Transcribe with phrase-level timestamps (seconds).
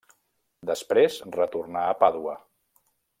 [0.69, 2.35] Després retornà a Pàdua.